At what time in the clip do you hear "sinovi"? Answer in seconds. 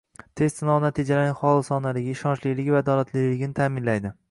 0.61-0.81